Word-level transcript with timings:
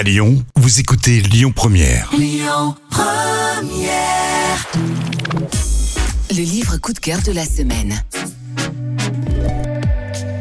À 0.00 0.02
Lyon, 0.02 0.42
vous 0.56 0.80
écoutez 0.80 1.20
Lyon 1.20 1.52
Première. 1.54 2.10
Le 6.30 6.42
livre 6.42 6.78
coup 6.78 6.94
de 6.94 6.98
cœur 6.98 7.20
de 7.20 7.32
la 7.32 7.44
semaine. 7.44 8.02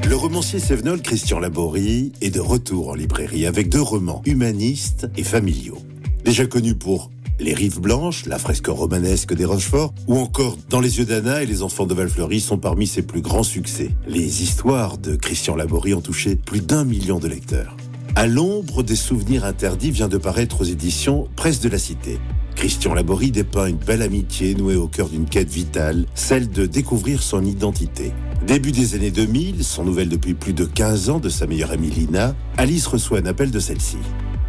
Le 0.08 0.16
romancier 0.16 0.60
sévenol 0.60 1.02
Christian 1.02 1.40
Laborie 1.40 2.14
est 2.22 2.30
de 2.30 2.40
retour 2.40 2.88
en 2.88 2.94
librairie 2.94 3.46
avec 3.46 3.68
deux 3.68 3.82
romans 3.82 4.22
humanistes 4.26 5.10
et 5.18 5.26
familiaux. 5.26 5.80
Déjà 6.24 6.46
connus 6.46 6.76
pour 6.76 7.12
Les 7.38 7.54
Rives 7.54 7.82
Blanches, 7.82 8.28
la 8.28 8.40
fresque 8.40 8.68
romanesque 8.68 9.34
des 9.34 9.44
Rochefort, 9.44 9.94
ou 10.08 10.20
encore 10.20 10.58
Dans 10.70 10.80
les 10.80 11.00
yeux 11.00 11.06
d'Anna 11.06 11.44
et 11.44 11.46
les 11.46 11.64
enfants 11.64 11.86
de 11.86 11.94
Valfleury 11.94 12.40
sont 12.40 12.60
parmi 12.60 12.88
ses 12.88 13.02
plus 13.02 13.20
grands 13.20 13.44
succès. 13.44 13.92
Les 14.08 14.42
histoires 14.42 14.98
de 14.98 15.18
Christian 15.18 15.58
Laborie 15.58 15.96
ont 15.96 16.00
touché 16.00 16.38
plus 16.38 16.62
d'un 16.62 16.86
million 16.86 17.20
de 17.20 17.28
lecteurs. 17.28 17.76
À 18.20 18.28
l'ombre 18.28 18.84
des 18.84 18.98
souvenirs 18.98 19.46
interdits 19.46 19.92
vient 19.92 20.10
de 20.10 20.18
paraître 20.18 20.60
aux 20.60 20.66
éditions 20.66 21.30
Presse 21.38 21.62
de 21.62 21.70
la 21.70 21.78
Cité. 21.78 22.20
Christian 22.54 22.94
Laborie 22.94 23.32
dépeint 23.32 23.68
une 23.68 23.78
belle 23.78 24.02
amitié 24.02 24.56
nouée 24.56 24.76
au 24.76 24.90
cœur 24.90 25.08
d'une 25.08 25.24
quête 25.24 25.50
vitale, 25.50 26.06
celle 26.16 26.50
de 26.50 26.66
découvrir 26.66 27.24
son 27.24 27.46
identité. 27.46 28.12
Début 28.46 28.74
des 28.74 28.94
années 28.96 29.12
2000, 29.12 29.64
sans 29.64 29.86
nouvelles 29.86 30.10
depuis 30.10 30.34
plus 30.34 30.52
de 30.52 30.66
15 30.66 31.10
ans 31.10 31.20
de 31.22 31.30
sa 31.30 31.48
meilleure 31.48 31.72
amie 31.72 31.92
Lina, 31.92 32.36
Alice 32.58 32.88
reçoit 32.88 33.20
un 33.20 33.26
appel 33.26 33.52
de 33.52 33.60
celle-ci. 33.62 34.00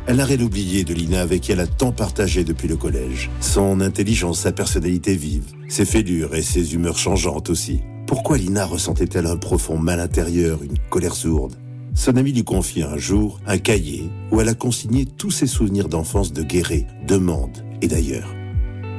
Elle 0.08 0.16
n'a 0.16 0.24
rien 0.24 0.40
oublié 0.40 0.82
de 0.82 0.92
Lina 0.92 1.20
avec 1.20 1.42
qui 1.42 1.52
elle 1.52 1.60
a 1.60 1.68
tant 1.68 1.92
partagé 1.92 2.42
depuis 2.42 2.66
le 2.66 2.76
collège. 2.76 3.30
Son 3.40 3.80
intelligence, 3.80 4.40
sa 4.40 4.50
personnalité 4.50 5.14
vive, 5.14 5.44
ses 5.68 5.84
fêlures 5.84 6.34
et 6.34 6.42
ses 6.42 6.74
humeurs 6.74 6.98
changeantes 6.98 7.50
aussi. 7.50 7.82
Pourquoi 8.08 8.36
Lina 8.36 8.66
ressentait-elle 8.66 9.26
un 9.26 9.36
profond 9.36 9.78
mal 9.78 10.00
intérieur, 10.00 10.60
une 10.64 10.76
colère 10.90 11.14
sourde? 11.14 11.54
Son 11.94 12.16
ami 12.16 12.32
lui 12.32 12.44
confie 12.44 12.82
un 12.82 12.96
jour 12.96 13.40
un 13.46 13.58
cahier 13.58 14.10
où 14.30 14.40
elle 14.40 14.48
a 14.48 14.54
consigné 14.54 15.06
tous 15.06 15.30
ses 15.30 15.46
souvenirs 15.46 15.88
d'enfance 15.88 16.32
de 16.32 16.42
Guéret, 16.42 16.86
de 17.06 17.16
Mende 17.16 17.64
et 17.82 17.88
d'ailleurs. 17.88 18.34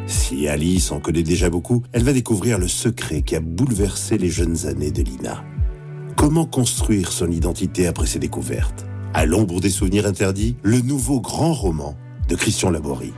Si 0.08 0.48
Alice 0.48 0.92
en 0.92 1.00
connaît 1.00 1.24
déjà 1.24 1.50
beaucoup, 1.50 1.84
elle 1.94 2.04
va 2.04 2.14
découvrir 2.14 2.58
le 2.58 2.68
secret 2.68 3.22
qui 3.22 3.36
a 3.36 3.40
bouleversé 3.40 4.18
les 4.18 4.30
jeunes 4.30 4.68
années 4.68 4.92
de 4.92 5.04
Lina. 5.04 5.44
Comment 6.18 6.46
construire 6.46 7.12
son 7.12 7.32
identité 7.32 7.88
après 7.88 8.08
ses 8.08 8.20
découvertes? 8.20 8.86
À 9.14 9.26
l'ombre 9.26 9.62
des 9.62 9.70
souvenirs 9.70 10.06
interdits, 10.06 10.56
le 10.62 10.82
nouveau 10.82 11.22
grand 11.22 11.54
roman 11.54 11.96
de 12.28 12.36
Christian 12.36 12.70
Laborie. 12.70 13.14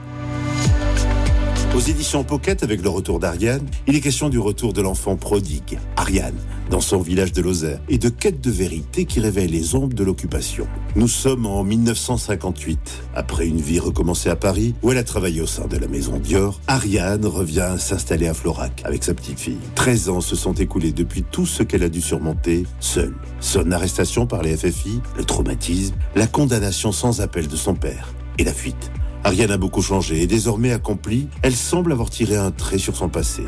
Aux 1.76 1.80
éditions 1.80 2.24
Pocket, 2.24 2.62
avec 2.62 2.84
le 2.84 2.90
retour 2.90 3.18
d'Ariane, 3.18 3.66
il 3.88 3.96
est 3.96 4.00
question 4.00 4.30
du 4.30 4.38
retour 4.38 4.74
de 4.74 4.82
l'enfant 4.84 5.16
prodigue, 5.16 5.80
Ariane, 5.96 6.38
dans 6.70 6.82
son 6.82 7.00
village 7.02 7.32
de 7.32 7.42
Lozère, 7.42 7.80
et 7.90 7.98
de 7.98 8.10
quête 8.10 8.40
de 8.42 8.52
vérité 8.52 9.06
qui 9.06 9.20
révèle 9.20 9.50
les 9.50 9.74
ombres 9.74 9.96
de 9.96 10.04
l'occupation. 10.04 10.68
Nous 10.96 11.08
sommes 11.08 11.48
en 11.48 11.64
1958. 11.64 12.78
Après 13.16 13.48
une 13.48 13.60
vie 13.60 13.80
recommencée 13.80 14.30
à 14.30 14.36
Paris, 14.36 14.76
où 14.84 14.92
elle 14.92 15.00
a 15.00 15.04
travaillé 15.04 15.42
au 15.42 15.48
sein 15.48 15.66
de 15.66 15.78
la 15.78 15.88
maison 15.88 16.20
Dior, 16.20 16.62
Ariane 16.68 17.26
revient 17.26 17.74
s'installer 17.80 18.28
à 18.28 18.36
Florac 18.36 18.84
avec 18.86 19.04
sa 19.04 19.16
petite 19.16 19.40
fille. 19.40 19.58
13 19.74 20.10
ans 20.10 20.22
se 20.22 20.36
sont 20.36 20.54
écoulés 20.54 20.92
depuis 20.92 21.24
tout 21.24 21.48
ce 21.48 21.64
qu'elle 21.64 21.84
a 21.84 21.90
dû 21.90 22.02
surmonter 22.02 22.66
seule. 22.82 23.16
Son 23.40 23.72
arrestation 23.72 24.28
par 24.28 24.44
les 24.44 24.56
FFI, 24.56 25.02
le 25.18 25.24
traumatisme, 25.24 25.96
la 26.16 26.28
condamnation 26.28 26.92
sans 26.92 27.20
appel 27.22 27.48
de 27.48 27.56
son 27.56 27.74
père 27.74 28.14
et 28.38 28.44
la 28.44 28.54
fuite. 28.54 28.92
Ariane 29.24 29.52
a 29.52 29.58
beaucoup 29.58 29.82
changé 29.82 30.22
et 30.22 30.28
désormais 30.28 30.72
accomplie, 30.72 31.28
elle 31.42 31.56
semble 31.56 31.92
avoir 31.92 32.10
tiré 32.10 32.36
un 32.36 32.52
trait 32.52 32.78
sur 32.78 32.96
son 32.96 33.10
passé. 33.10 33.44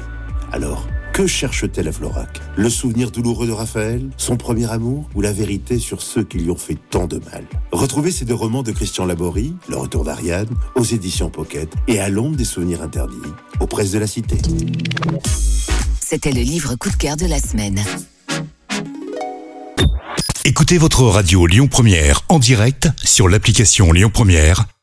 Alors, 0.51 0.87
que 1.13 1.27
cherche-t-elle 1.27 1.87
à 1.87 1.91
Florac? 1.91 2.41
Le 2.55 2.69
souvenir 2.69 3.11
douloureux 3.11 3.47
de 3.47 3.51
Raphaël? 3.51 4.09
Son 4.17 4.37
premier 4.37 4.71
amour? 4.71 5.09
Ou 5.15 5.21
la 5.21 5.31
vérité 5.33 5.79
sur 5.79 6.01
ceux 6.01 6.23
qui 6.23 6.37
lui 6.37 6.49
ont 6.49 6.57
fait 6.57 6.77
tant 6.89 7.07
de 7.07 7.17
mal? 7.31 7.45
Retrouvez 7.71 8.11
ces 8.11 8.25
deux 8.25 8.33
romans 8.33 8.63
de 8.63 8.71
Christian 8.71 9.05
Laborie, 9.05 9.53
Le 9.67 9.77
retour 9.77 10.03
d'Ariane, 10.03 10.49
aux 10.75 10.83
éditions 10.83 11.29
Pocket 11.29 11.69
et 11.87 11.99
à 11.99 12.09
l'ombre 12.09 12.35
des 12.35 12.45
souvenirs 12.45 12.81
interdits, 12.81 13.15
aux 13.59 13.67
presses 13.67 13.91
de 13.91 13.99
la 13.99 14.07
Cité. 14.07 14.37
C'était 15.99 16.31
le 16.31 16.41
livre 16.41 16.75
coup 16.75 16.89
de 16.89 16.95
cœur 16.95 17.17
de 17.17 17.25
la 17.25 17.39
semaine. 17.39 17.81
Écoutez 20.43 20.77
votre 20.77 21.03
radio 21.03 21.47
Lyon 21.47 21.67
Première 21.67 22.21
en 22.29 22.39
direct 22.39 22.89
sur 23.03 23.27
l'application 23.27 23.91
Lyon 23.91 24.11
Première, 24.13 24.65